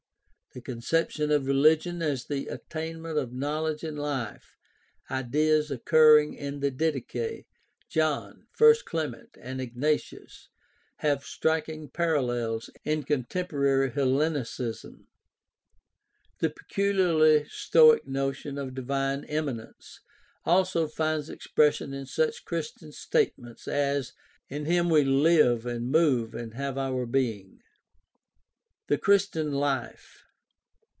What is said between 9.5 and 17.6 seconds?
Ignatius— have striking parallels in contemporary Hellenicism. The peculiarly